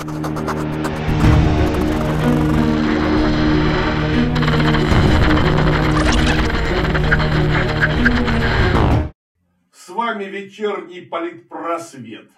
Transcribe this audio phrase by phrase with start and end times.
[0.00, 0.04] С
[9.90, 12.30] вами вечерний политпросвет.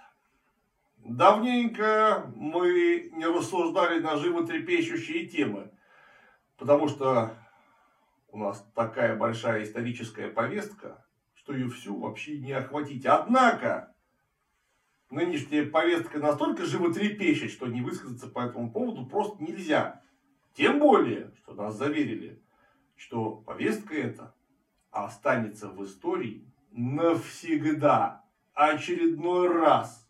[0.97, 5.71] Давненько мы не рассуждали на животрепещущие темы,
[6.57, 7.37] потому что
[8.33, 13.07] у нас такая большая историческая повестка, что ее всю вообще не охватить.
[13.07, 13.92] Однако,
[15.13, 20.03] нынешняя повестка настолько животрепещет, что не высказаться по этому поводу просто нельзя.
[20.55, 22.43] Тем более, что нас заверили,
[22.97, 24.35] что повестка эта
[24.91, 30.09] останется в истории навсегда, очередной раз.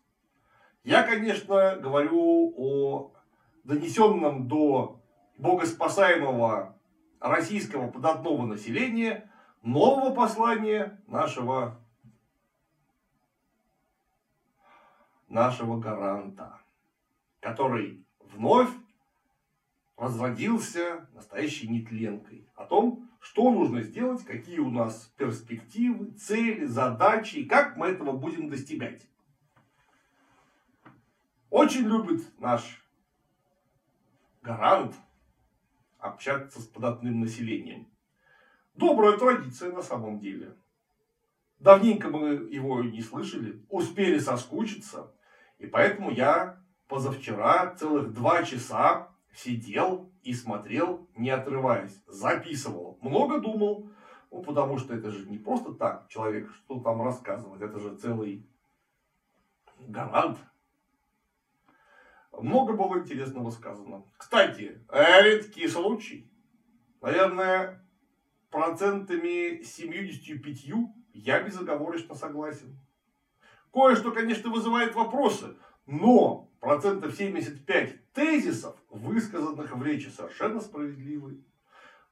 [0.83, 3.13] Я, конечно, говорю о
[3.63, 5.01] донесенном до
[5.37, 6.77] богоспасаемого
[7.19, 11.82] российского податного населения нового послания нашего,
[15.33, 16.61] нашего гаранта,
[17.41, 18.69] который вновь
[19.97, 27.45] разродился настоящей нетленкой о том, что нужно сделать, какие у нас перспективы, цели, задачи и
[27.45, 29.07] как мы этого будем достигать.
[31.49, 32.83] Очень любит наш
[34.41, 34.95] гарант
[35.99, 37.87] общаться с податным населением.
[38.75, 40.55] Добрая традиция на самом деле.
[41.59, 45.13] Давненько мы его не слышали, успели соскучиться.
[45.63, 52.03] И поэтому я позавчера целых два часа сидел и смотрел, не отрываясь.
[52.05, 52.97] Записывал.
[53.01, 53.89] Много думал.
[54.29, 57.61] Ну, потому что это же не просто так человек что там рассказывает.
[57.61, 58.45] Это же целый
[59.79, 60.37] гарант
[62.41, 64.03] много было интересного сказано.
[64.17, 66.29] Кстати, редкий случай.
[67.01, 67.81] Наверное,
[68.49, 70.73] процентами 75
[71.13, 72.77] я безоговорочно согласен.
[73.73, 75.55] Кое-что, конечно, вызывает вопросы,
[75.87, 81.43] но процентов 75 тезисов, высказанных в речи, совершенно справедливы.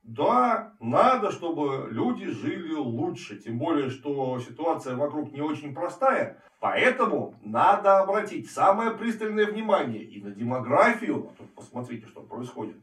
[0.02, 3.38] Да, надо, чтобы люди жили лучше.
[3.38, 6.42] Тем более, что ситуация вокруг не очень простая.
[6.60, 11.32] Поэтому надо обратить самое пристальное внимание и на демографию.
[11.38, 12.78] Тут посмотрите, что происходит.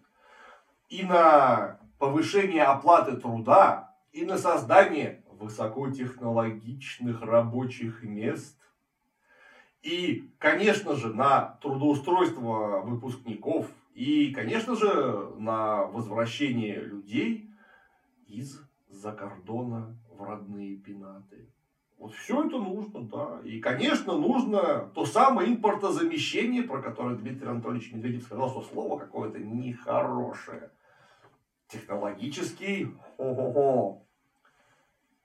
[0.89, 3.97] И на повышение оплаты труда.
[4.13, 8.58] И на создание высокотехнологичных рабочих мест.
[9.83, 17.51] И, конечно же, на трудоустройство выпускников и, конечно же, на возвращение людей
[18.27, 21.49] из-за кордона в родные пенаты.
[21.99, 23.41] Вот все это нужно, да.
[23.45, 29.39] И, конечно, нужно то самое импортозамещение, про которое Дмитрий Анатольевич Медведев сказал, что слово какое-то
[29.39, 30.71] нехорошее.
[31.67, 34.07] Технологический, хо-хо-хо,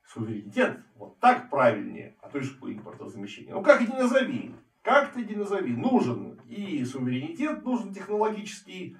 [0.07, 0.79] суверенитет.
[0.95, 3.53] Вот так правильнее, а то есть импортозамещение.
[3.53, 4.53] Ну, как и не назови.
[4.81, 8.97] Как ты не назови, нужен и суверенитет, нужен технологический,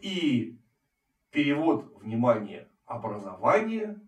[0.00, 0.56] и
[1.30, 4.00] перевод внимания образования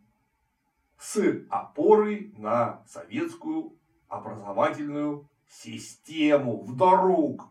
[0.98, 3.76] с опорой на советскую
[4.08, 7.48] образовательную систему вдруг.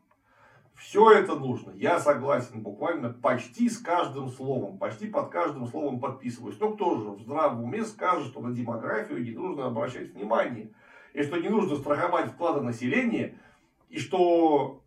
[0.84, 1.72] Все это нужно.
[1.76, 4.78] Я согласен буквально почти с каждым словом.
[4.78, 6.60] Почти под каждым словом подписываюсь.
[6.60, 10.72] Но кто же в здравом уме скажет, что на демографию не нужно обращать внимание
[11.14, 13.40] и что не нужно страховать вклады населения,
[13.88, 14.82] и что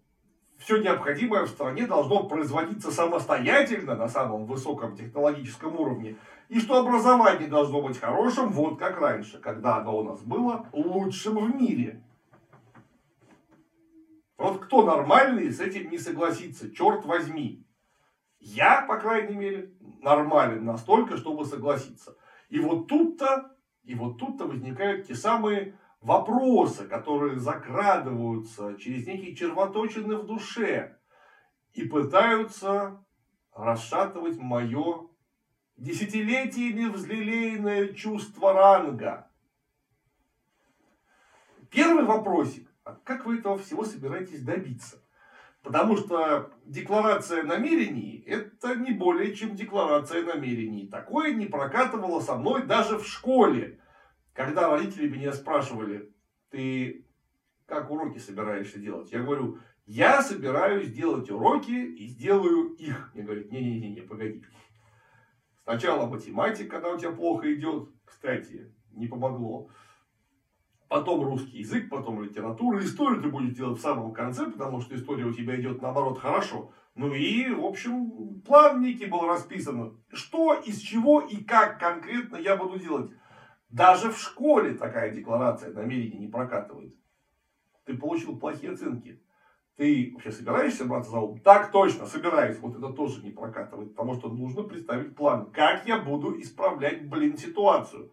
[0.58, 6.16] все необходимое в стране должно производиться самостоятельно на самом высоком технологическом уровне,
[6.50, 11.38] и что образование должно быть хорошим, вот как раньше, когда оно у нас было лучшим
[11.38, 12.02] в мире.
[14.36, 17.66] Вот кто нормальный с этим не согласится, черт возьми.
[18.38, 22.16] Я, по крайней мере, нормален настолько, чтобы согласиться.
[22.48, 30.16] И вот тут-то, и вот тут-то возникают те самые вопросы, которые закрадываются через некие червоточины
[30.16, 30.98] в душе
[31.72, 33.04] и пытаются
[33.54, 35.08] расшатывать мое
[35.76, 39.30] десятилетиями взлелеянное чувство ранга.
[41.70, 42.70] Первый вопросик.
[42.86, 45.02] А как вы этого всего собираетесь добиться?
[45.62, 50.86] Потому что декларация намерений– это не более чем декларация намерений.
[50.86, 53.80] Такое не прокатывало со мной даже в школе.
[54.34, 56.14] Когда родители меня спрашивали,
[56.50, 57.04] ты
[57.66, 59.10] как уроки собираешься делать?
[59.10, 63.10] Я говорю, я собираюсь делать уроки и сделаю их.
[63.14, 64.44] Мне говорят, не-не-не, погоди.
[65.64, 67.88] Сначала математика, когда у тебя плохо идет.
[68.04, 69.70] Кстати, не помогло.
[70.88, 72.78] Потом русский язык, потом литература.
[72.80, 76.70] Историю ты будешь делать в самом конце, потому что история у тебя идет наоборот хорошо.
[76.94, 80.00] Ну и, в общем, план некий был расписан.
[80.12, 83.10] Что, из чего и как конкретно я буду делать.
[83.68, 86.94] Даже в школе такая декларация намерений не прокатывает.
[87.84, 89.20] Ты получил плохие оценки.
[89.76, 91.38] Ты вообще собираешься браться за ум?
[91.40, 92.58] Так точно, собираюсь.
[92.60, 95.50] Вот это тоже не прокатывает, потому что нужно представить план.
[95.50, 98.10] Как я буду исправлять, блин, ситуацию?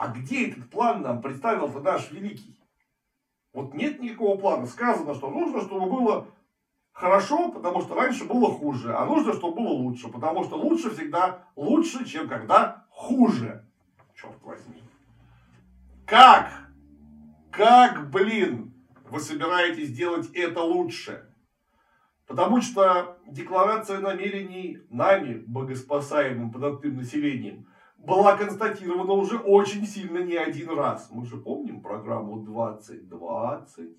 [0.00, 2.58] А где этот план нам представил-то наш великий?
[3.52, 4.64] Вот нет никакого плана.
[4.64, 6.26] Сказано, что нужно, чтобы было
[6.90, 8.96] хорошо, потому что раньше было хуже.
[8.96, 13.68] А нужно, чтобы было лучше, потому что лучше всегда лучше, чем когда хуже.
[14.14, 14.82] Черт возьми.
[16.06, 16.50] Как?
[17.50, 18.72] Как, блин,
[19.10, 21.30] вы собираетесь делать это лучше?
[22.26, 27.66] Потому что декларация намерений нами, богоспасаемым податным населением,
[28.00, 31.08] была констатирована уже очень сильно не один раз.
[31.10, 33.90] Мы же помним программу 2020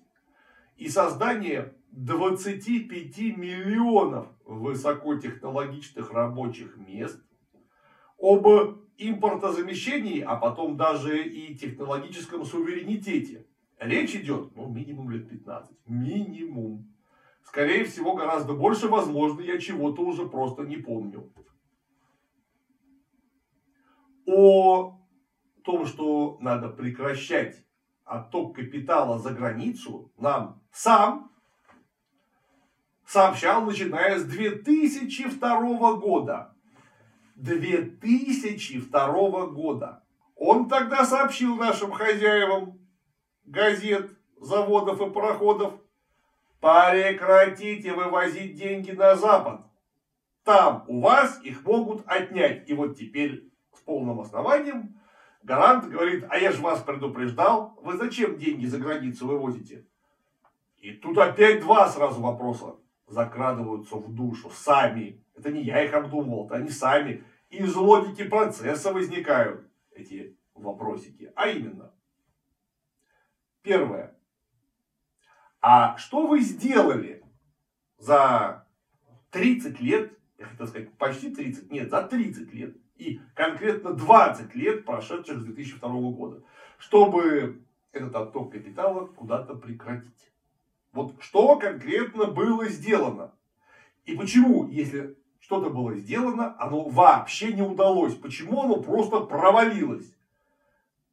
[0.76, 7.22] и создание 25 миллионов высокотехнологичных рабочих мест,
[8.18, 8.46] об
[8.96, 13.46] импортозамещении, а потом даже и технологическом суверенитете.
[13.78, 15.76] Речь идет, ну, минимум лет 15.
[15.86, 16.88] Минимум.
[17.44, 21.32] Скорее всего, гораздо больше, возможно, я чего-то уже просто не помню.
[24.34, 24.98] О
[25.62, 27.62] том, что надо прекращать
[28.04, 31.30] отток капитала за границу, нам сам
[33.04, 36.56] сообщал, начиная с 2002 года.
[37.34, 40.02] 2002 года.
[40.34, 42.80] Он тогда сообщил нашим хозяевам
[43.44, 45.74] газет, заводов и пароходов,
[46.58, 49.60] прекратите вывозить деньги на Запад.
[50.42, 52.66] Там у вас их могут отнять.
[52.70, 55.00] И вот теперь с полным основанием
[55.42, 59.86] гарант говорит, а я же вас предупреждал, вы зачем деньги за границу вывозите?
[60.78, 62.76] И тут опять два сразу вопроса
[63.06, 65.24] закрадываются в душу сами.
[65.36, 67.24] Это не я их обдумывал, это они сами.
[67.50, 71.32] Из логики процесса возникают эти вопросики.
[71.36, 71.92] А именно,
[73.62, 74.16] первое.
[75.60, 77.22] А что вы сделали
[77.98, 78.66] за
[79.30, 84.84] 30 лет, я хотел сказать почти 30, нет, за 30 лет и конкретно 20 лет,
[84.84, 86.42] прошедших с 2002 года,
[86.78, 87.62] чтобы
[87.92, 90.30] этот отток капитала куда-то прекратить?
[90.92, 93.32] Вот что конкретно было сделано?
[94.04, 98.14] И почему, если что-то было сделано, оно вообще не удалось?
[98.14, 100.14] Почему оно просто провалилось?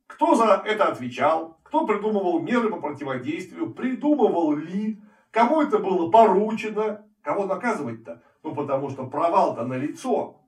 [0.07, 1.59] Кто за это отвечал?
[1.63, 3.73] Кто придумывал меры по противодействию?
[3.73, 5.01] Придумывал ли?
[5.31, 7.05] Кому это было поручено?
[7.21, 8.21] Кого наказывать-то?
[8.43, 10.38] Ну, потому что провал-то на лицо.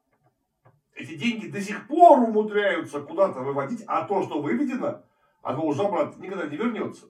[0.94, 5.04] Эти деньги до сих пор умудряются куда-то выводить, а то, что выведено,
[5.42, 7.08] оно уже обратно никогда не вернется.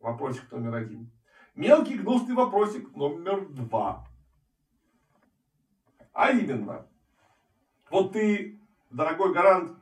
[0.00, 1.10] Вопросик номер один.
[1.54, 4.06] Мелкий гнусный вопросик номер два.
[6.12, 6.86] А именно,
[7.90, 8.60] вот ты,
[8.90, 9.76] дорогой гарант,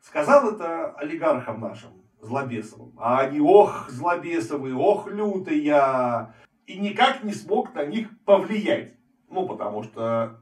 [0.00, 2.92] сказал это олигархам нашим, Злобесовым.
[2.98, 6.34] А они, ох, Злобесовые, ох, лютые.
[6.66, 8.94] И никак не смог на них повлиять.
[9.28, 10.41] Ну, потому что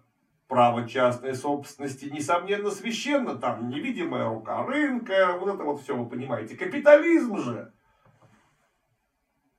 [0.50, 3.36] право частной собственности, несомненно, священно.
[3.36, 6.56] Там невидимая рука рынка, вот это вот все вы понимаете.
[6.56, 7.72] Капитализм же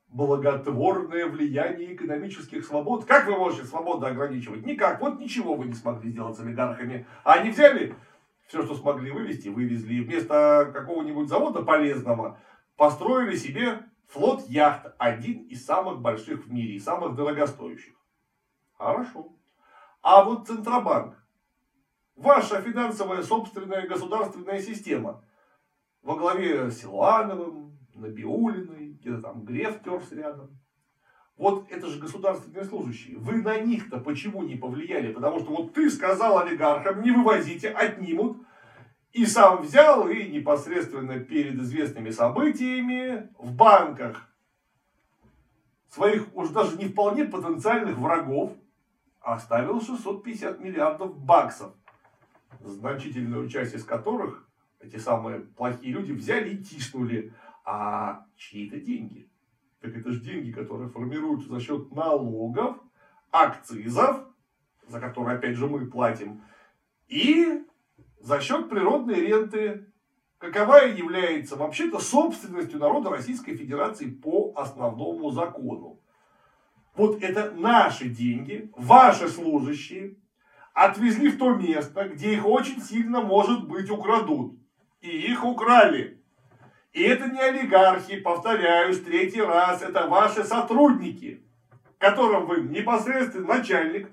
[0.09, 3.05] благотворное влияние экономических свобод.
[3.05, 4.65] Как вы можете свободу ограничивать?
[4.65, 4.99] Никак.
[4.99, 7.07] Вот ничего вы не смогли сделать с олигархами.
[7.23, 7.95] А они взяли
[8.47, 9.93] все, что смогли вывести, вывезли.
[9.93, 12.37] И вместо какого-нибудь завода полезного
[12.75, 13.79] построили себе
[14.09, 14.93] флот яхт.
[14.97, 17.93] Один из самых больших в мире и самых дорогостоящих.
[18.77, 19.31] Хорошо.
[20.01, 21.15] А вот Центробанк.
[22.15, 25.23] Ваша финансовая собственная государственная система.
[26.01, 30.59] Во главе с Силуановым, Набиулиной, где-то там Греф терс рядом.
[31.37, 33.17] Вот это же государственные служащие.
[33.17, 35.13] Вы на них-то почему не повлияли?
[35.13, 38.37] Потому что вот ты сказал олигархам, не вывозите, отнимут.
[39.11, 44.29] И сам взял и непосредственно перед известными событиями в банках
[45.89, 48.53] своих уже даже не вполне потенциальных врагов
[49.21, 51.73] оставил 650 миллиардов баксов.
[52.59, 54.47] Значительную часть из которых
[54.79, 57.33] эти самые плохие люди взяли и тиснули.
[57.63, 59.29] А чьи это деньги?
[59.79, 62.77] Так это же деньги, которые формируются за счет налогов,
[63.31, 64.27] акцизов,
[64.87, 66.43] за которые, опять же, мы платим,
[67.07, 67.63] и
[68.19, 69.87] за счет природной ренты,
[70.37, 76.00] каковая является вообще-то собственностью народа Российской Федерации по основному закону.
[76.95, 80.17] Вот это наши деньги, ваши служащие,
[80.73, 84.59] отвезли в то место, где их очень сильно, может быть, украдут.
[84.99, 86.21] И их украли.
[86.93, 91.45] И это не олигархи, повторяюсь, третий раз, это ваши сотрудники,
[91.97, 94.11] которым вы непосредственно начальник,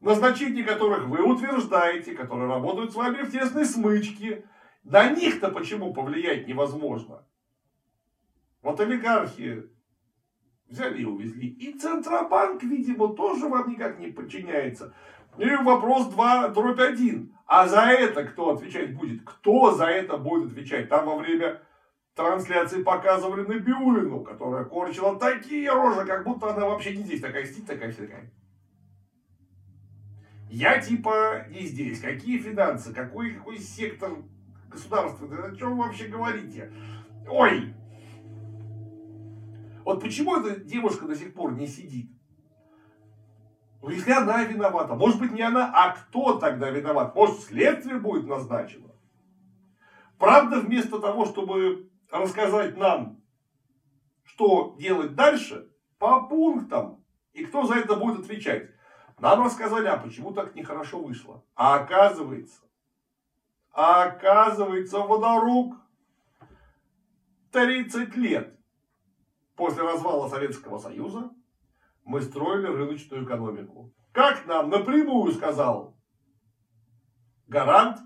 [0.00, 4.44] назначение которых вы утверждаете, которые работают с вами в тесной смычке.
[4.82, 7.24] На них-то почему повлиять невозможно?
[8.62, 9.70] Вот олигархи
[10.68, 11.48] Взяли и увезли.
[11.48, 14.92] И Центробанк, видимо, тоже вам никак не подчиняется.
[15.38, 17.32] И вопрос 2, дробь 1.
[17.46, 19.22] А за это кто отвечать будет?
[19.24, 20.88] Кто за это будет отвечать?
[20.88, 21.60] Там во время
[22.16, 27.20] трансляции показывали Набиулину, которая корчила такие рожи, как будто она вообще не здесь.
[27.20, 28.32] Такая сидит, такая вся такая.
[30.50, 32.00] Я типа не здесь.
[32.00, 32.92] Какие финансы?
[32.92, 34.10] Какой, какой сектор
[34.68, 35.28] государства?
[35.28, 36.72] Да о чем вы вообще говорите?
[37.28, 37.74] Ой!
[39.86, 42.10] Вот почему эта девушка до сих пор не сидит?
[43.80, 47.14] Ну, если она виновата, может быть не она, а кто тогда виноват?
[47.14, 48.90] Может следствие будет назначено?
[50.18, 53.22] Правда, вместо того, чтобы рассказать нам,
[54.24, 58.68] что делать дальше, по пунктам, и кто за это будет отвечать,
[59.20, 61.44] нам рассказали, а почему так нехорошо вышло.
[61.54, 62.62] А оказывается,
[63.70, 65.76] а оказывается, водорук
[67.52, 68.55] 30 лет
[69.56, 71.30] после развала Советского Союза
[72.04, 73.92] мы строили рыночную экономику.
[74.12, 75.96] Как нам напрямую сказал
[77.48, 77.98] гарант,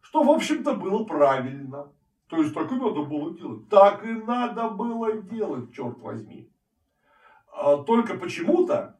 [0.00, 1.92] что, в общем-то, было правильно.
[2.28, 3.68] То есть, так и надо было делать.
[3.68, 6.50] Так и надо было делать, черт возьми.
[7.52, 8.98] А только почему-то,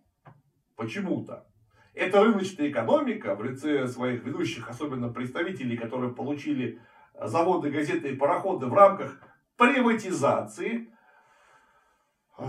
[0.77, 1.47] почему-то,
[1.93, 6.81] эта рыночная экономика в лице своих ведущих, особенно представителей, которые получили
[7.21, 9.19] заводы, газеты и пароходы в рамках
[9.57, 10.91] приватизации,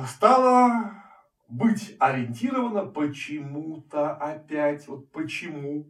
[0.08, 1.04] стала
[1.48, 5.86] быть ориентирована почему-то опять, вот почему,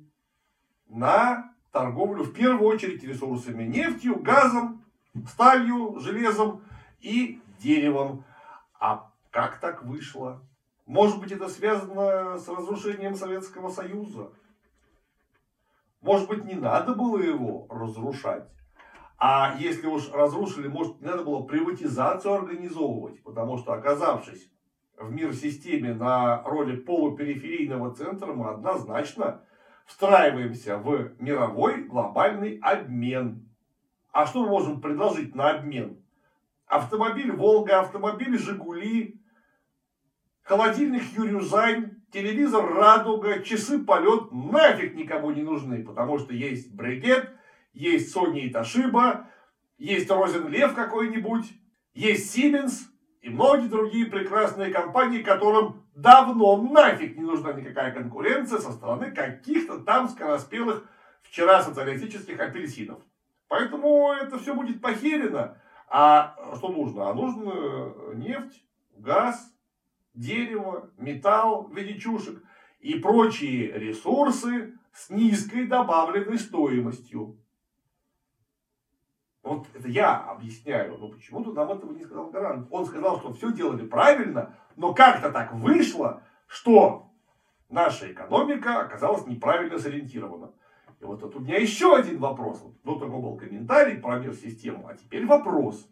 [0.87, 4.83] на торговлю в первую очередь ресурсами нефтью, газом,
[5.27, 6.63] сталью, железом
[6.99, 8.23] и деревом.
[8.79, 10.41] А как так вышло?
[10.85, 14.31] Может быть, это связано с разрушением Советского Союза?
[16.01, 18.47] Может быть, не надо было его разрушать?
[19.19, 23.23] А если уж разрушили, может, не надо было приватизацию организовывать?
[23.23, 24.51] Потому что, оказавшись
[24.95, 29.43] в мир-системе на роли полупериферийного центра, мы однозначно
[29.85, 33.49] встраиваемся в мировой глобальный обмен.
[34.11, 36.03] А что мы можем предложить на обмен?
[36.67, 39.19] Автомобиль Волга, автомобиль Жигули,
[40.43, 47.31] холодильник Юрюзайн, телевизор Радуга, часы полет нафиг никому не нужны, потому что есть бригет,
[47.77, 49.25] есть Sony и Toshiba,
[49.77, 51.45] есть Розенлев какой-нибудь,
[51.93, 52.87] есть Siemens
[53.21, 59.79] и многие другие прекрасные компании, которым давно нафиг не нужна никакая конкуренция со стороны каких-то
[59.79, 60.89] там скороспелых
[61.21, 62.99] вчера социалистических апельсинов.
[63.47, 65.61] Поэтому это все будет похерено.
[65.89, 67.09] А что нужно?
[67.09, 68.63] А нужно нефть,
[68.97, 69.53] газ,
[70.13, 72.41] дерево, металл в виде чушек
[72.79, 77.37] и прочие ресурсы с низкой добавленной стоимостью.
[79.47, 82.67] Вот это я объясняю, но почему-то нам этого не сказал гарант.
[82.69, 87.09] Он сказал, что все делали правильно, но как-то так вышло, что
[87.69, 90.51] наша экономика оказалась неправильно сориентирована.
[90.99, 92.61] И вот тут у меня еще один вопрос.
[92.83, 95.89] До того был комментарий про мир-систему, а теперь вопрос,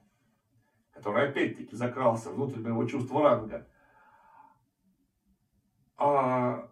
[0.91, 3.69] который опять-таки закрался внутрь моего чувства ранга.
[5.95, 6.69] А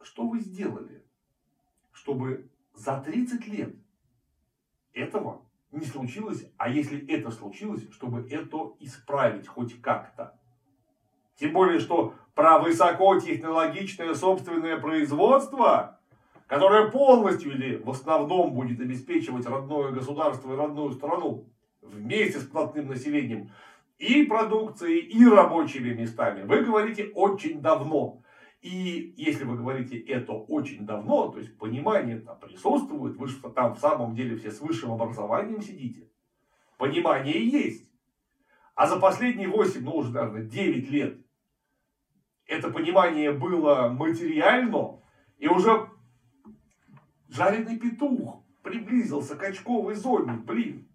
[0.00, 1.06] что вы сделали,
[1.92, 3.76] чтобы за 30 лет
[4.92, 10.38] этого не случилось, а если это случилось, чтобы это исправить хоть как-то?
[11.36, 15.98] Тем более, что про высокотехнологичное собственное производство,
[16.46, 21.48] которое полностью или в основном будет обеспечивать родное государство и родную страну
[21.80, 23.50] вместе с платным населением,
[23.98, 26.42] и продукцией, и рабочими местами.
[26.42, 28.21] Вы говорите очень давно.
[28.62, 33.74] И если вы говорите это очень давно, то есть понимание там присутствует, вы что там
[33.74, 36.08] в самом деле все с высшим образованием сидите.
[36.78, 37.92] Понимание есть.
[38.74, 41.18] А за последние 8, ну уже, наверное, 9 лет
[42.46, 45.00] это понимание было материально,
[45.38, 45.88] и уже
[47.28, 50.88] жареный петух приблизился к очковой зоне, блин.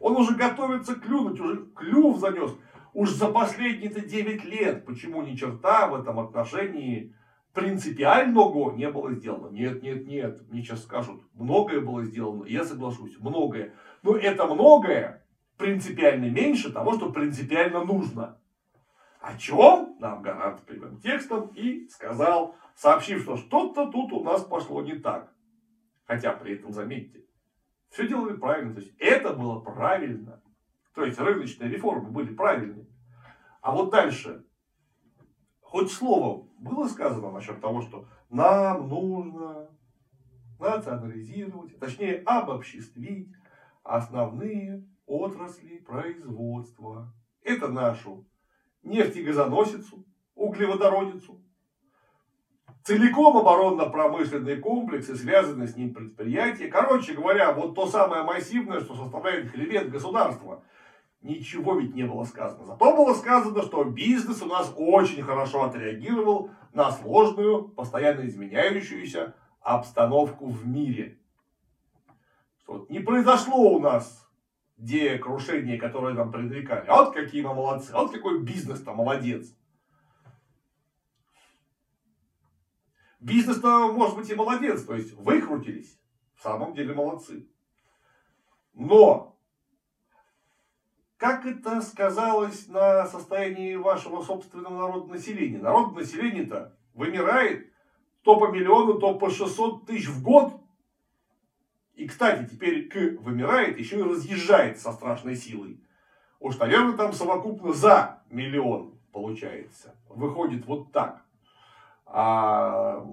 [0.00, 2.56] Он уже готовится клюнуть, уже клюв занес.
[2.94, 7.14] Уж за последние-то 9 лет, почему ни черта в этом отношении
[7.54, 9.48] принципиального не было сделано.
[9.50, 13.74] Нет, нет, нет, мне сейчас скажут, многое было сделано, я соглашусь, многое.
[14.02, 18.38] Но это многое принципиально меньше того, что принципиально нужно.
[19.20, 24.82] О чем нам гарант прямым текстом и сказал, сообщив, что что-то тут у нас пошло
[24.82, 25.32] не так.
[26.04, 27.24] Хотя при этом, заметьте,
[27.90, 28.74] все делали правильно.
[28.74, 30.42] То есть это было правильно.
[30.94, 32.86] То есть рыночные реформы были правильные.
[33.60, 34.44] А вот дальше.
[35.60, 39.70] Хоть слово было сказано насчет того, что нам нужно
[40.58, 43.32] национализировать, точнее обобществить
[43.82, 47.12] основные отрасли производства.
[47.42, 48.26] Это нашу
[48.82, 51.42] нефтегазоносицу, углеводородицу,
[52.82, 56.68] целиком оборонно-промышленный комплекс и связанные с ним предприятия.
[56.68, 60.64] Короче говоря, вот то самое массивное, что составляет хребет государства.
[61.22, 62.66] Ничего ведь не было сказано.
[62.66, 70.46] Зато было сказано, что бизнес у нас очень хорошо отреагировал на сложную, постоянно изменяющуюся обстановку
[70.46, 71.18] в мире.
[72.58, 74.22] Что не произошло у нас
[74.82, 76.86] где крушение, которое нам предрекали.
[76.88, 79.54] А вот какие мы молодцы, а вот какой бизнес-то молодец.
[83.20, 85.96] Бизнес-то, может быть, и молодец, то есть выкрутились.
[86.34, 87.46] В самом деле молодцы.
[88.74, 89.31] Но,
[91.22, 95.58] как это сказалось на состоянии вашего собственного народного населения?
[95.58, 97.72] Народ населения-то вымирает
[98.24, 100.60] то по миллиону, то по 600 тысяч в год.
[101.94, 105.80] И, кстати, теперь к вымирает, еще и разъезжает со страшной силой.
[106.40, 109.94] Уж, наверное, там совокупно за миллион получается.
[110.08, 111.24] Выходит вот так.
[112.04, 113.06] А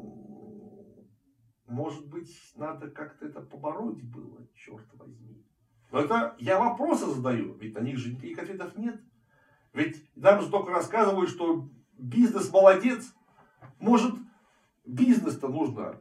[1.67, 5.38] может быть, надо как-то это побороть было, черт возьми.
[5.91, 9.01] Но это я вопросы задаю, ведь на них же никаких ответов нет.
[9.73, 11.67] Ведь нам же только рассказывают, что
[11.97, 13.13] бизнес молодец.
[13.79, 14.15] Может,
[14.85, 15.99] бизнес-то нужно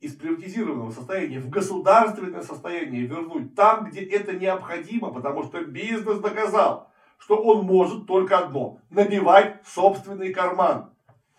[0.00, 6.90] из приватизированного состояния в государственное состояние вернуть там, где это необходимо, потому что бизнес доказал,
[7.18, 10.90] что он может только одно– набивать собственный карман.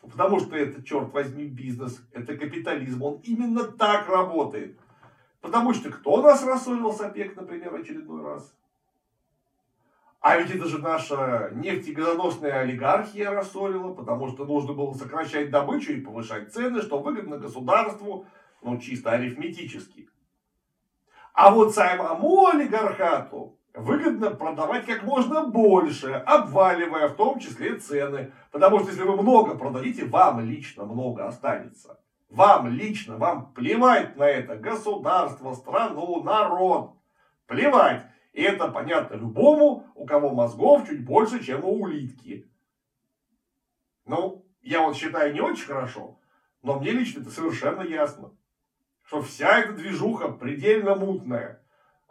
[0.02, 4.80] Потому что это, черт возьми, бизнес, это капитализм, он именно так работает.
[5.46, 8.52] Потому что кто нас рассорил с ОПЕК, например, очередной раз?
[10.20, 16.02] А ведь это же наша нефтегазоносная олигархия рассорила, потому что нужно было сокращать добычу и
[16.02, 18.26] повышать цены, что выгодно государству,
[18.64, 20.10] ну чисто арифметически.
[21.34, 28.32] А вот самому олигархату выгодно продавать как можно больше, обваливая в том числе цены.
[28.50, 32.00] Потому что если вы много продадите, вам лично много останется.
[32.30, 36.96] Вам лично, вам плевать на это государство, страну, народ.
[37.48, 38.06] Плевать.
[38.34, 42.50] И это понятно любому, у кого мозгов чуть больше, чем у улитки.
[44.06, 46.20] Ну, я вот считаю не очень хорошо,
[46.62, 48.32] но мне лично это совершенно ясно.
[49.04, 51.62] Что вся эта движуха предельно мутная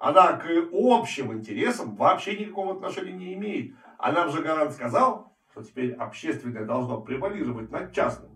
[0.05, 3.75] она к общим интересам вообще никакого отношения не имеет.
[3.99, 8.34] А нам же Гарант сказал, что теперь общественное должно превалировать над частным.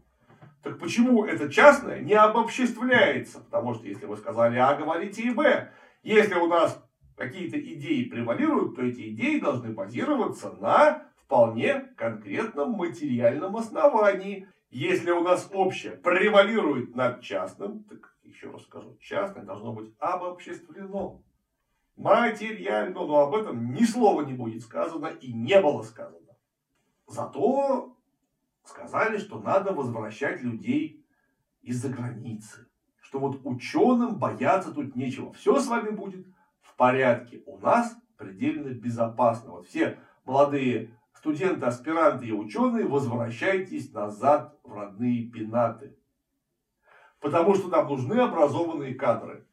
[0.62, 3.40] Так почему это частное не обобществляется?
[3.40, 5.70] Потому что если вы сказали А, говорите и Б.
[6.02, 6.82] Если у нас
[7.16, 14.48] какие-то идеи превалируют, то эти идеи должны базироваться на вполне конкретном материальном основании.
[14.70, 21.22] Если у нас общее превалирует над частным, так еще раз скажу, частное должно быть обобществлено
[21.96, 26.36] материально, но об этом ни слова не будет сказано и не было сказано.
[27.06, 27.96] Зато
[28.68, 31.04] сказали, что надо возвращать людей
[31.62, 32.66] из-за границы.
[33.00, 35.32] Что вот ученым бояться тут нечего.
[35.32, 36.26] Все с вами будет
[36.60, 37.42] в порядке.
[37.46, 39.52] У нас предельно безопасно.
[39.52, 45.96] Вот все молодые студенты, аспиранты и ученые, возвращайтесь назад в родные пенаты.
[47.20, 49.46] Потому что нам нужны образованные кадры.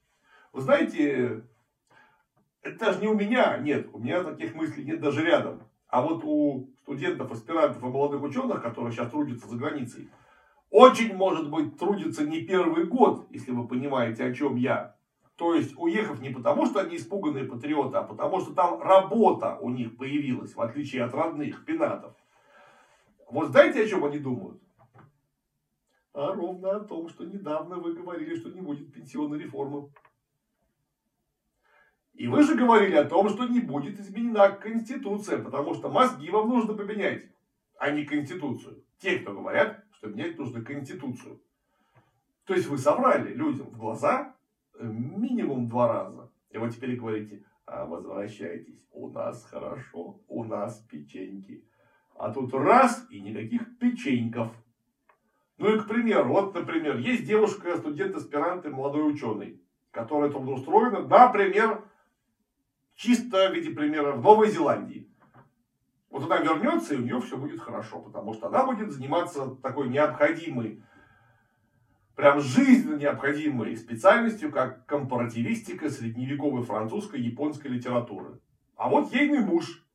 [0.51, 1.43] Вы знаете,
[2.61, 5.63] это даже не у меня нет, у меня таких мыслей нет даже рядом.
[5.95, 10.09] А вот у студентов, аспирантов и молодых ученых, которые сейчас трудятся за границей,
[10.69, 14.97] очень может быть трудятся не первый год, если вы понимаете, о чем я.
[15.37, 19.69] То есть уехав не потому, что они испуганные патриоты, а потому что там работа у
[19.69, 22.13] них появилась, в отличие от родных пенатов.
[23.31, 24.61] Вот знаете, о чем они думают?
[26.13, 29.87] А ровно о том, что недавно вы говорили, что не будет пенсионной реформы.
[32.15, 36.47] И вы же говорили о том, что не будет изменена Конституция, потому что мозги вам
[36.47, 37.23] нужно поменять,
[37.77, 38.83] а не Конституцию.
[38.99, 41.41] Те, кто говорят, что менять нужно Конституцию.
[42.45, 44.33] То есть вы соврали людям в глаза
[44.75, 46.31] э, минимум два раза.
[46.51, 51.67] И вот теперь говорите, а возвращайтесь, у нас хорошо, у нас печеньки.
[52.17, 54.53] А тут раз и никаких печеньков.
[55.57, 61.83] Ну и, к примеру, вот, например, есть девушка, студент-аспирант и молодой ученый, которая трудоустроена, например,
[62.95, 65.07] чисто в виде примера в Новой Зеландии.
[66.09, 69.89] Вот она вернется, и у нее все будет хорошо, потому что она будет заниматься такой
[69.89, 70.81] необходимой,
[72.15, 78.39] прям жизненно необходимой специальностью, как компаративистика средневековой французской и японской литературы.
[78.77, 79.85] А вот ейный муж,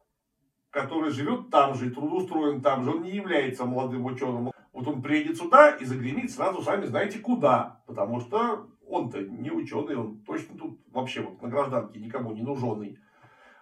[0.68, 4.52] который живет там же и трудоустроен там же, он не является молодым ученым.
[4.72, 9.96] Вот он приедет сюда и загремит сразу сами знаете куда, потому что он-то не ученый,
[9.96, 12.98] он точно тут вообще вот на гражданке никому не нуженный.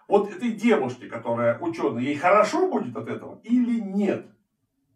[0.07, 4.27] вот этой девушке, которая ученая, ей хорошо будет от этого или нет?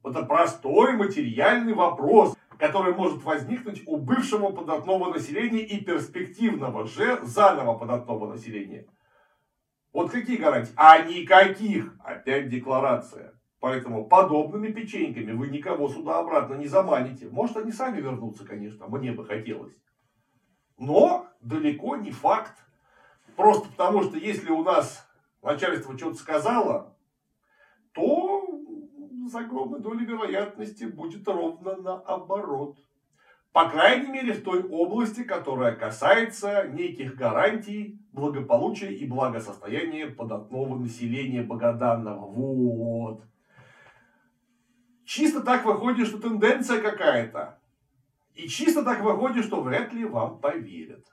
[0.04, 7.78] Это простой материальный вопрос, который может возникнуть у бывшего податного населения и перспективного же заново
[7.78, 8.88] податного населения.
[9.94, 10.74] Вот какие гарантии?
[10.76, 11.96] А никаких.
[12.04, 13.40] Опять декларация.
[13.60, 17.30] Поэтому подобными печеньками вы никого сюда обратно не заманите.
[17.30, 19.74] Может, они сами вернутся, конечно, мне бы хотелось.
[20.78, 22.58] Но далеко не факт.
[23.36, 25.08] Просто потому, что если у нас
[25.42, 26.96] начальство что-то сказало,
[27.94, 28.48] то
[29.30, 32.78] с огромной долей вероятности будет ровно наоборот.
[33.52, 41.44] По крайней мере, в той области, которая касается неких гарантий благополучия и благосостояния податного населения
[41.44, 42.26] богоданного.
[42.26, 43.24] Вот.
[45.06, 47.60] Чисто так выходит, что тенденция какая-то.
[48.34, 51.06] И чисто так выходит, что вряд ли вам поверят.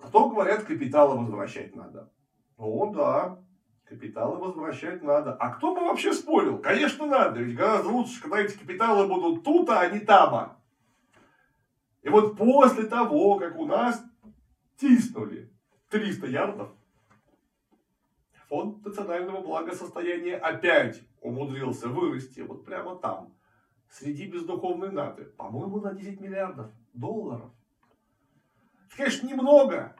[0.00, 2.10] Зато говорят, капиталы возвращать надо.
[2.56, 3.42] О, да,
[3.84, 5.34] капиталы возвращать надо.
[5.34, 6.58] А кто бы вообще спорил?
[6.58, 7.40] Конечно, надо.
[7.40, 10.56] Ведь гораздо лучше, когда эти капиталы будут тут, а не там.
[12.02, 14.02] И вот после того, как у нас
[14.76, 15.52] тиснули
[15.90, 16.70] 300 ярдов,
[18.48, 23.34] фонд национального благосостояния опять умудрился вырасти вот прямо там,
[23.90, 27.50] среди бездуховной наты, по-моему, на 10 миллиардов долларов.
[28.96, 29.94] Конечно, немного,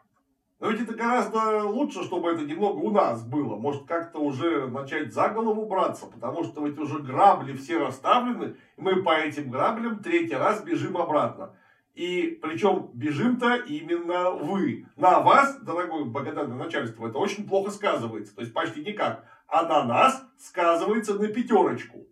[0.60, 3.56] но ведь это гораздо лучше, чтобы это немного у нас было.
[3.56, 8.80] Может, как-то уже начать за голову браться, потому что ведь уже грабли все расставлены, и
[8.80, 11.54] мы по этим граблям третий раз бежим обратно.
[11.94, 14.86] И причем бежим-то именно вы.
[14.96, 18.34] На вас, дорогое благодарное начальство, это очень плохо сказывается.
[18.34, 19.24] То есть почти никак.
[19.46, 22.06] А на нас сказывается на пятерочку.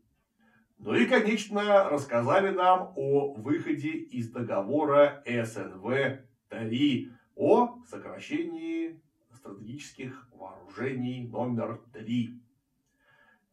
[0.78, 9.00] Ну и, конечно, рассказали нам о выходе из договора СНВ-3 о сокращении
[9.34, 12.40] стратегических вооружений номер 3.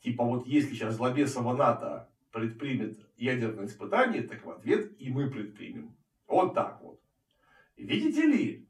[0.02, 5.96] Типа вот если сейчас злобесова НАТО предпримет ядерное испытание, так в ответ и мы предпримем.
[6.28, 7.00] Вот так вот.
[7.78, 8.68] Видите ли,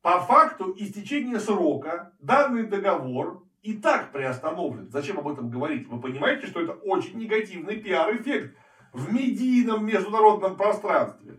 [0.00, 4.90] по факту истечения срока данный договор и так приостановлен.
[4.90, 5.88] Зачем об этом говорить?
[5.88, 8.56] Вы понимаете, что это очень негативный пиар-эффект
[8.92, 11.38] в медийном международном пространстве.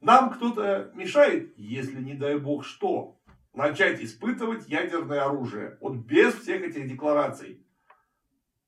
[0.00, 3.18] Нам кто-то мешает, если не дай бог что,
[3.52, 5.76] начать испытывать ядерное оружие.
[5.80, 7.66] Вот без всех этих деклараций.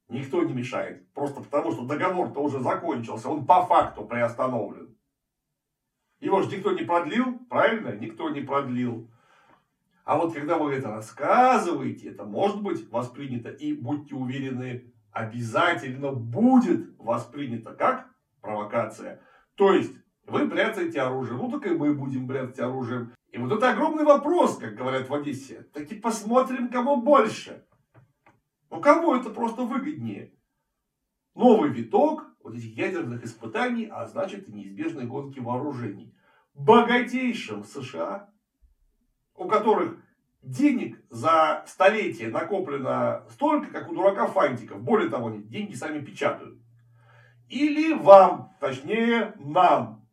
[0.08, 1.12] Никто не мешает.
[1.12, 3.28] Просто потому, что договор-то уже закончился.
[3.28, 4.96] Он по факту приостановлен.
[6.20, 7.90] Его же никто не продлил, правильно?
[7.90, 9.10] Никто не продлил.
[10.06, 13.50] А вот когда вы это рассказываете, это может быть воспринято.
[13.50, 18.08] И будьте уверены, обязательно будет воспринято как
[18.40, 19.20] провокация.
[19.56, 19.92] То есть,
[20.24, 23.14] вы бряцаете оружием, ну так и мы будем бряцать оружием.
[23.32, 25.66] И вот это огромный вопрос, как говорят в Одессе.
[25.72, 27.66] Так и посмотрим, кому больше.
[28.70, 30.32] Ну кому это просто выгоднее?
[31.34, 36.14] Новый виток вот этих ядерных испытаний, а значит и неизбежной гонки вооружений.
[36.54, 38.30] Богатейшим США,
[39.36, 39.96] у которых
[40.42, 44.80] денег за столетие накоплено столько, как у дурака фантиков.
[44.80, 46.58] Более того, они деньги сами печатают.
[47.48, 50.06] Или вам, точнее нам,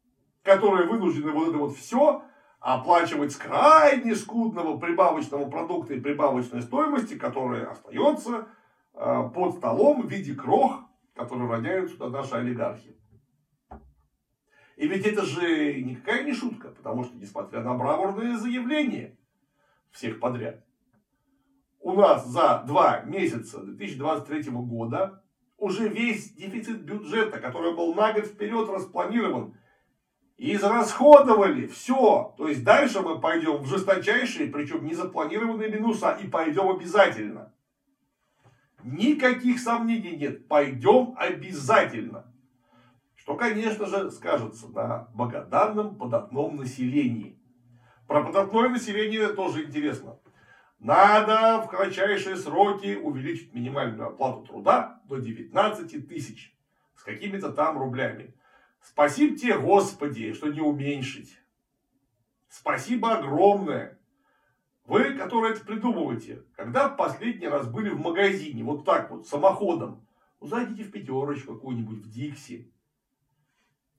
[0.44, 2.24] которые вынуждены вот это вот все
[2.60, 8.48] оплачивать с крайне скудного прибавочного продукта и прибавочной стоимости, которая остается
[8.94, 10.84] э, под столом в виде крох
[11.16, 12.98] которые роняют сюда наши олигархи.
[14.76, 19.18] И ведь это же никакая не шутка, потому что, несмотря на бравурные заявления
[19.92, 20.64] всех подряд,
[21.80, 25.24] у нас за два месяца 2023 года
[25.58, 29.56] уже весь дефицит бюджета, который был на год вперед распланирован,
[30.38, 32.34] израсходовали все.
[32.38, 37.54] То есть дальше мы пойдем в жесточайшие, причем незапланированные минуса, и пойдем обязательно.
[38.84, 40.48] Никаких сомнений нет.
[40.48, 42.33] Пойдем обязательно.
[43.24, 47.40] Что, конечно же, скажется на богоданном податном населении.
[48.06, 50.20] Про податное население тоже интересно.
[50.78, 56.54] Надо в кратчайшие сроки увеличить минимальную оплату труда до 19 тысяч.
[56.98, 58.36] С какими-то там рублями.
[58.82, 61.40] Спасибо тебе, Господи, что не уменьшить.
[62.50, 64.02] Спасибо огромное.
[64.84, 70.06] Вы, которые это придумываете, когда последний раз были в магазине, вот так вот, самоходом,
[70.42, 72.73] ну, зайдите в пятерочку какую-нибудь, в Дикси.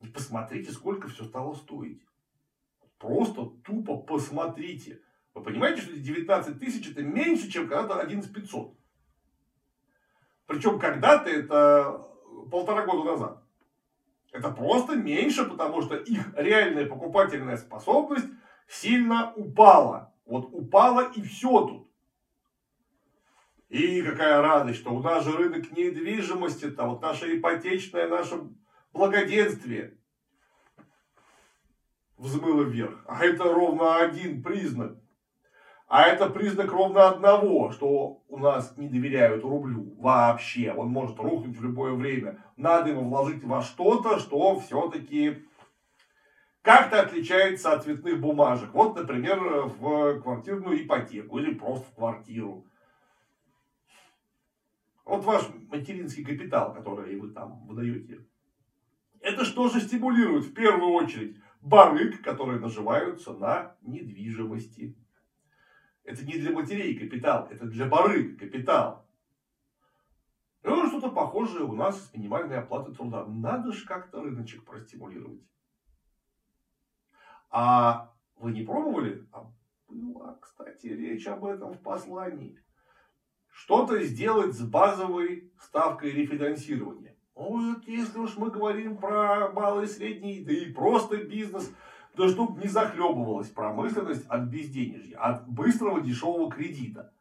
[0.04, 2.02] И посмотрите, сколько все стало стоить.
[2.98, 5.00] Просто тупо посмотрите.
[5.32, 8.76] Вы понимаете, что 19 тысяч это меньше, чем когда-то 11 500.
[10.46, 12.06] Причем когда-то это
[12.50, 13.42] полтора года назад.
[14.30, 18.26] Это просто меньше, потому что их реальная покупательная способность
[18.68, 20.12] сильно упала.
[20.26, 21.90] Вот упала и все тут.
[23.70, 28.50] И какая радость, что у нас же рынок недвижимости, там вот наше ипотечное, наше
[28.94, 29.98] благоденствие
[32.16, 33.04] взмыло вверх.
[33.07, 34.96] А это ровно один признак.
[35.87, 40.72] А это признак ровно одного, что у нас не доверяют рублю вообще.
[40.72, 42.42] Он может рухнуть в любое время.
[42.57, 45.44] Надо ему вложить во что-то, что все-таки
[46.62, 48.72] как-то отличается от цветных бумажек.
[48.72, 52.66] Вот, например, в квартирную ипотеку или просто в квартиру.
[55.04, 58.24] Вот ваш материнский капитал, который вы там выдаете.
[59.24, 60.44] Это что же стимулирует?
[60.44, 64.98] В первую очередь барыг, которые наживаются на недвижимости.
[66.02, 69.08] Это не для матерей капитал, это для барыг капитал.
[70.62, 73.24] Ну, что-то похожее у нас с минимальной оплатой труда.
[73.24, 75.40] Надо же как-то рыночек простимулировать.
[77.48, 79.26] А вы не пробовали?
[79.32, 79.50] А
[79.88, 82.62] была, кстати, речь об этом в послании.
[83.48, 87.16] Что-то сделать с базовой ставкой рефинансирования.
[87.35, 91.70] Вот если уж мы говорим про малый средний, да и просто бизнес,
[92.16, 97.12] то чтобы не захлебывалась промышленность от безденежья, от быстрого дешевого кредита.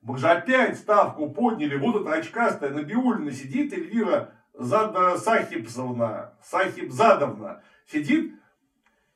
[0.00, 8.34] Мы же опять ставку подняли, вот эта очкастая Набиулина сидит, Эльвира Зада Сахибзовна, Сахибзадовна, сидит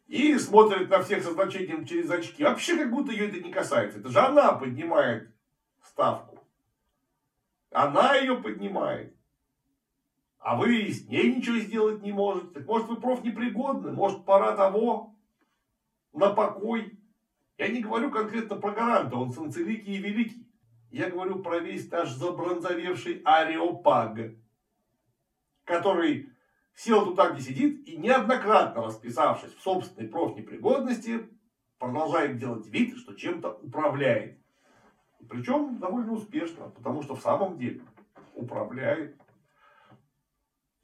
[0.07, 2.45] и смотрит на всех со значением через очки.
[2.45, 3.99] Вообще как будто ее это не касается.
[3.99, 5.35] Это же она поднимает
[5.83, 6.39] ставку.
[7.73, 9.16] Она ее поднимает.
[10.47, 12.47] А вы с ней ничего сделать не можете.
[12.51, 13.91] Так может вы проф непригодны?
[13.91, 15.13] Может пора того
[16.13, 17.01] на покой?
[17.59, 20.49] Я не говорю конкретно про гаранта, он санцеликий и великий.
[20.93, 24.37] Я говорю про весь наш забронзовевший ареопаг,
[25.65, 26.31] который
[26.77, 31.29] сел туда, где сидит, и неоднократно расписавшись в собственной профнепригодности,
[31.81, 34.39] продолжает делать вид, что чем-то управляет.
[35.29, 37.81] Причем довольно успешно, потому что в самом деле
[38.37, 39.17] управляет.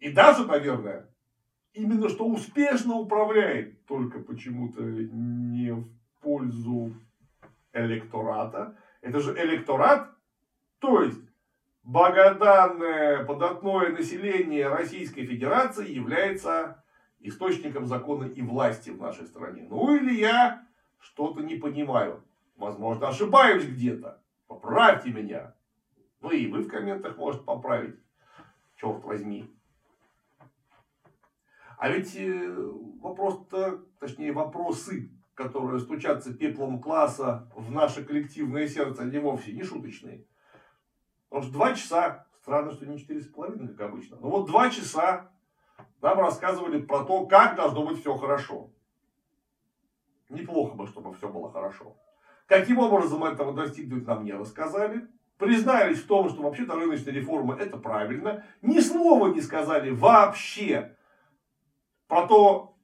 [0.03, 1.09] И даже, наверное,
[1.75, 5.87] именно что успешно управляет, только почему-то не в
[6.21, 6.93] пользу
[7.73, 8.77] электората.
[9.01, 10.11] Это же электорат,
[10.81, 11.21] то есть
[11.85, 16.83] богоданное податное население Российской Федерации является
[17.21, 19.69] источником закона и власти в нашей стране.
[19.71, 20.67] Ну или я
[20.99, 22.25] что-то не понимаю.
[22.57, 24.21] Возможно, ошибаюсь где-то.
[24.49, 25.55] Поправьте меня.
[26.21, 27.95] Ну и вы в комментах можете поправить.
[28.75, 29.49] Черт возьми.
[31.83, 39.19] А ведь э, вопрос-то, точнее вопросы, которые стучатся пеплом класса в наше коллективное сердце, они
[39.19, 40.25] вовсе не шуточные.
[41.29, 44.71] Потому что два часа, странно, что не четыре с половиной, как обычно, но вот два
[44.71, 45.33] часа
[46.01, 48.71] нам рассказывали про то, как должно быть все хорошо.
[50.29, 51.97] Неплохо бы, чтобы все было хорошо.
[52.47, 55.09] Каким образом этого достигнуть нам не рассказали.
[55.37, 58.45] Признались в том, что вообще-то рыночная реформа это правильно.
[58.61, 60.97] Ни слова не сказали вообще
[62.13, 62.77] про то,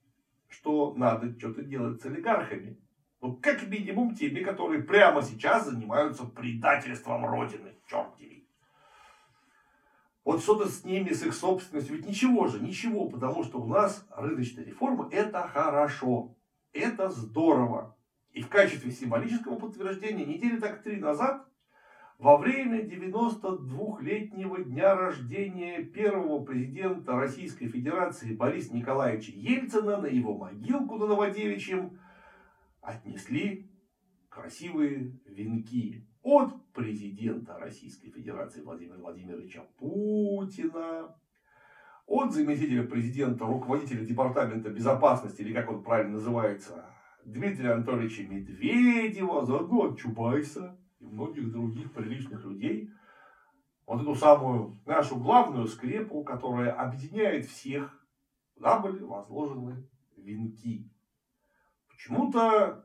[0.49, 2.81] что надо что-то делать с олигархами.
[3.21, 7.75] Ну, как минимум теми, которые прямо сейчас занимаются предательством Родины.
[7.87, 8.49] Черт дери.
[10.25, 11.97] Вот что-то с ними, с их собственностью.
[11.97, 13.07] Ведь ничего же, ничего.
[13.07, 16.35] Потому что у нас рыночная реформа это хорошо.
[16.73, 17.99] Это здорово.
[18.33, 21.47] И в качестве символического подтверждения недели так три назад,
[22.19, 30.97] во время 92-летнего дня рождения первого президента Российской Федерации Бориса Николаевича Ельцина на его могилку
[30.97, 32.01] на Новодевичьем
[32.81, 33.71] отнесли
[34.29, 41.17] красивые венки от президента Российской Федерации Владимира Владимировича Путина,
[42.07, 46.85] от заместителя президента, руководителя Департамента безопасности, или как он правильно называется,
[47.25, 52.91] Дмитрия Анатольевича Медведева, заодно от Чубайса и многих других приличных людей.
[53.87, 58.05] Вот эту самую нашу главную скрепу, которая объединяет всех,
[58.55, 60.91] туда были возложены венки.
[61.89, 62.85] Почему-то,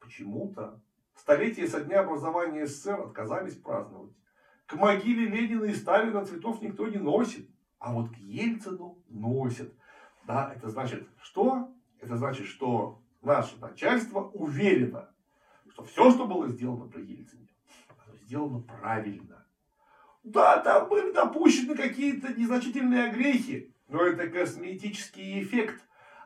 [0.00, 0.82] почему-то
[1.14, 4.12] столетие со дня образования СССР отказались праздновать.
[4.66, 9.72] К могиле Ленина и Сталина цветов никто не носит, а вот к Ельцину носят.
[10.26, 11.72] Да, это значит что?
[12.00, 15.08] Это значит, что наше начальство уверено,
[15.76, 17.48] что все, что было сделано при Ельцине,
[18.22, 19.46] сделано правильно.
[20.24, 25.82] Да, там были допущены какие-то незначительные огрехи, но это косметический эффект.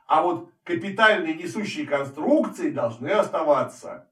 [0.07, 4.09] А вот капитальные несущие конструкции должны оставаться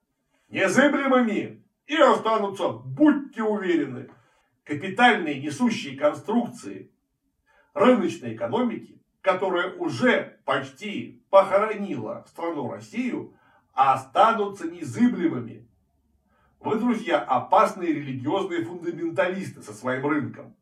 [0.48, 4.11] незыблемыми и останутся, будьте уверены.
[4.64, 6.90] Капитальные несущие конструкции
[7.74, 13.35] рыночной экономики которая уже почти похоронила страну Россию,
[13.79, 15.64] останутся незыблемыми.
[16.59, 20.57] Вы, друзья, опасные религиозные фундаменталисты со своим рынком.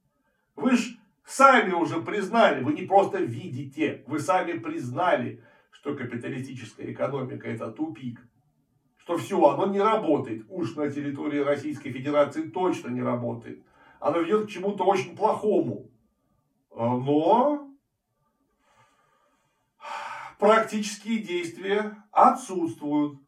[0.55, 7.49] Вы ж сами уже признали, вы не просто видите, вы сами признали, что капиталистическая экономика
[7.49, 8.21] это тупик.
[8.99, 10.45] Что все, оно не работает.
[10.51, 13.65] Уж на территории Российской Федерации точно не работает.
[13.99, 15.91] Оно ведет к чему-то очень плохому.
[16.71, 17.66] А, но
[20.39, 23.19] практические действия отсутствуют.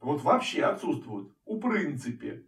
[0.00, 1.32] Вот вообще отсутствуют.
[1.44, 2.44] У принципе.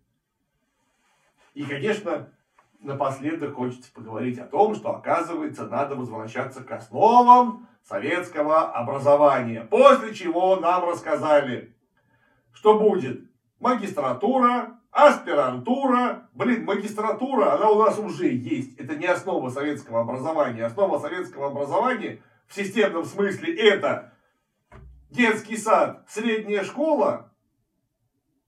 [1.55, 2.33] И, конечно,
[2.81, 9.67] напоследок хочется поговорить о том, что, оказывается, надо возвращаться к основам советского образования.
[9.71, 11.77] После чего нам рассказали,
[12.53, 13.29] что будет
[13.61, 16.29] магистратура, аспирантура.
[16.35, 18.79] Блин, магистратура, она у нас уже есть.
[18.79, 20.65] Это не основа советского образования.
[20.65, 22.23] Основа советского образования
[22.55, 24.13] системном смысле это
[25.11, 27.33] детский сад, средняя школа,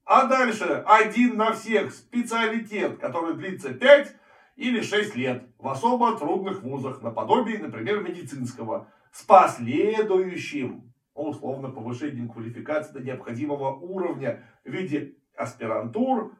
[0.03, 4.15] а дальше один на всех специалитет, который длится 5
[4.55, 12.93] или 6 лет в особо трудных вузах, наподобие, например, медицинского, с последующим, условно, повышением квалификации
[12.93, 16.35] до необходимого уровня в виде аспирантур,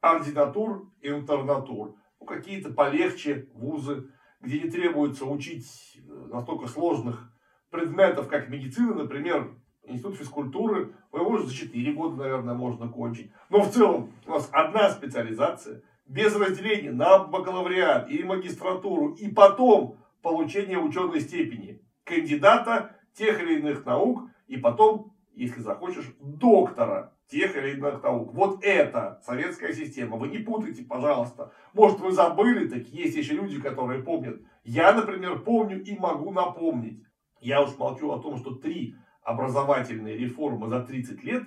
[0.00, 1.96] ординатур, интернатур.
[2.20, 4.10] Ну, какие-то полегче вузы,
[4.42, 6.00] где не требуется учить
[6.30, 7.32] настолько сложных
[7.70, 13.30] предметов, как медицина, например, институт физкультуры, его уже за 4 года, наверное, можно кончить.
[13.48, 19.96] Но в целом у нас одна специализация, без разделения на бакалавриат и магистратуру, и потом
[20.20, 27.72] получение ученой степени кандидата тех или иных наук, и потом, если захочешь, доктора тех или
[27.72, 28.34] иных наук.
[28.34, 30.18] Вот это советская система.
[30.18, 31.50] Вы не путайте, пожалуйста.
[31.72, 34.40] Может, вы забыли, так есть еще люди, которые помнят.
[34.64, 37.02] Я, например, помню и могу напомнить.
[37.40, 41.42] Я уж молчу о том, что три образовательные реформы за 30 лет,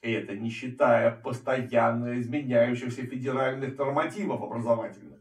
[0.00, 5.18] это не считая постоянно изменяющихся федеральных нормативов образовательных.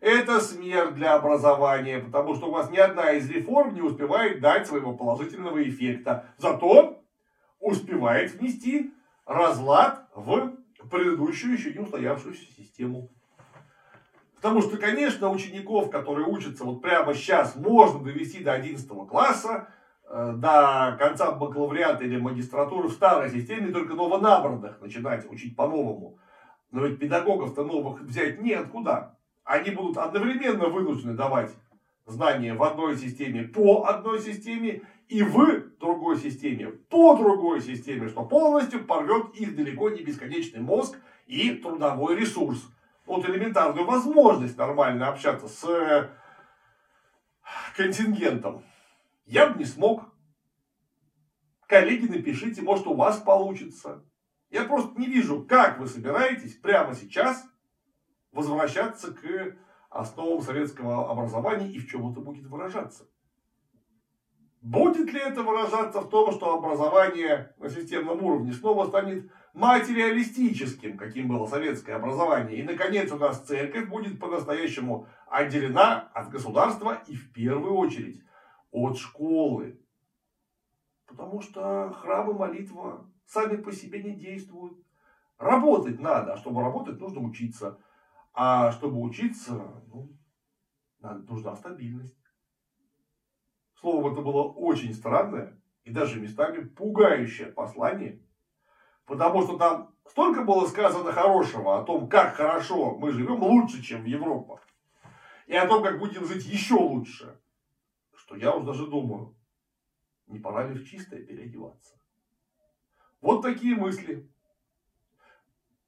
[0.00, 4.66] Это смерть для образования, потому что у вас ни одна из реформ не успевает дать
[4.66, 6.26] своего положительного эффекта.
[6.38, 7.02] Зато
[7.60, 8.92] успевает внести
[9.32, 10.56] разлад в
[10.90, 13.10] предыдущую еще не устоявшуюся систему.
[14.36, 19.68] Потому что, конечно, учеников, которые учатся вот прямо сейчас, можно довести до 11 класса,
[20.08, 26.18] э, до конца бакалавриата или магистратуры в старой системе, только новонабранных начинать учить по-новому.
[26.72, 29.16] Но ведь педагогов-то новых взять неоткуда.
[29.44, 31.52] Они будут одновременно вынуждены давать
[32.06, 38.24] знания в одной системе по одной системе и в другой системе по другой системе, что
[38.24, 42.72] полностью порвет их далеко не бесконечный мозг и трудовой ресурс
[43.06, 46.10] вот элементарную возможность нормально общаться с э,
[47.76, 48.64] контингентом,
[49.26, 50.04] я бы не смог.
[51.66, 54.04] Коллеги, напишите, может у вас получится.
[54.50, 57.42] Я просто не вижу, как вы собираетесь прямо сейчас
[58.30, 59.56] возвращаться к
[59.88, 63.08] основам советского образования и в чем это будет выражаться.
[64.62, 71.26] Будет ли это выражаться в том, что образование на системном уровне снова станет материалистическим, каким
[71.26, 72.58] было советское образование.
[72.58, 78.22] И, наконец, у нас церковь будет по-настоящему отделена от государства и, в первую очередь,
[78.70, 79.80] от школы.
[81.08, 84.78] Потому что храм и молитва сами по себе не действуют.
[85.38, 87.80] Работать надо, а чтобы работать, нужно учиться.
[88.32, 90.16] А чтобы учиться, ну,
[91.00, 92.21] нужна стабильность.
[93.82, 98.22] Словом, это было очень странное и даже местами пугающее послание.
[99.06, 104.02] Потому что там столько было сказано хорошего о том, как хорошо мы живем, лучше, чем
[104.02, 104.54] в Европе.
[105.48, 107.40] И о том, как будем жить еще лучше.
[108.14, 109.34] Что я уже даже думаю,
[110.28, 111.96] не пора ли в чистое переодеваться.
[113.20, 114.30] Вот такие мысли.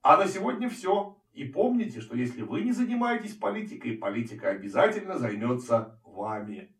[0.02, 1.16] А на сегодня все.
[1.32, 6.74] И помните, что если вы не занимаетесь политикой, политика обязательно займется вами.